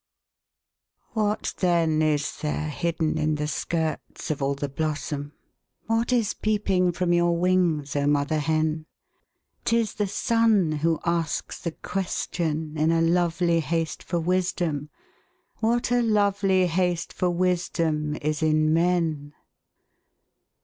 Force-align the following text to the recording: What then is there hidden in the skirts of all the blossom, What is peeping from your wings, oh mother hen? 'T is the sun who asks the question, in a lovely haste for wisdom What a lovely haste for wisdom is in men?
What 1.13 1.53
then 1.59 2.01
is 2.01 2.37
there 2.39 2.69
hidden 2.69 3.19
in 3.19 3.35
the 3.35 3.47
skirts 3.47 4.31
of 4.31 4.41
all 4.41 4.55
the 4.55 4.67
blossom, 4.67 5.33
What 5.85 6.11
is 6.11 6.33
peeping 6.33 6.91
from 6.91 7.13
your 7.13 7.37
wings, 7.37 7.95
oh 7.95 8.07
mother 8.07 8.39
hen? 8.39 8.87
'T 9.63 9.77
is 9.77 9.93
the 9.93 10.07
sun 10.07 10.71
who 10.71 10.99
asks 11.05 11.61
the 11.61 11.73
question, 11.73 12.75
in 12.79 12.91
a 12.91 12.99
lovely 12.99 13.59
haste 13.59 14.01
for 14.01 14.19
wisdom 14.19 14.89
What 15.57 15.91
a 15.91 16.01
lovely 16.01 16.65
haste 16.65 17.13
for 17.13 17.29
wisdom 17.29 18.15
is 18.23 18.41
in 18.41 18.73
men? 18.73 19.33